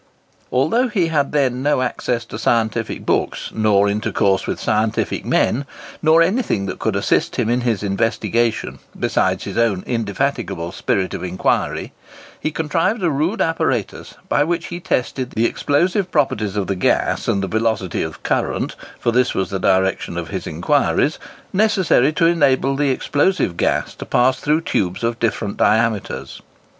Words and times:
Although 0.51 0.87
he 0.87 1.09
had 1.09 1.31
then 1.31 1.61
no 1.61 1.83
access 1.83 2.25
to 2.25 2.39
scientific 2.39 3.05
books, 3.05 3.51
nor 3.53 3.87
intercourse 3.87 4.47
with 4.47 4.59
scientific 4.59 5.23
men, 5.23 5.63
nor 6.01 6.23
anything 6.23 6.65
that 6.65 6.79
could 6.79 6.95
assist 6.95 7.35
him 7.35 7.51
in 7.51 7.61
his 7.61 7.83
investigation, 7.83 8.79
besides 8.99 9.43
his 9.43 9.59
own 9.59 9.83
indefatigable 9.85 10.71
spirit 10.71 11.13
of 11.13 11.23
inquiry, 11.23 11.93
he 12.39 12.49
contrived 12.49 13.03
a 13.03 13.11
rude 13.11 13.41
apparatus 13.41 14.15
by 14.27 14.43
which 14.43 14.69
he 14.69 14.79
tested 14.79 15.29
the 15.29 15.45
explosive 15.45 16.09
properties 16.11 16.55
of 16.55 16.65
the 16.65 16.75
gas 16.75 17.27
and 17.27 17.43
the 17.43 17.47
velocity 17.47 18.01
of 18.01 18.23
current 18.23 18.75
(for 18.99 19.11
this 19.11 19.35
was 19.35 19.51
the 19.51 19.59
direction 19.59 20.17
of 20.17 20.29
his 20.29 20.47
inquiries) 20.47 21.19
necessary 21.53 22.11
to 22.11 22.25
enable 22.25 22.75
the 22.75 22.89
explosive 22.89 23.55
gas 23.55 23.93
to 23.93 24.07
pass 24.07 24.39
through 24.39 24.61
tubes 24.61 25.03
of 25.03 25.19
different 25.19 25.57
diameters. 25.57 26.41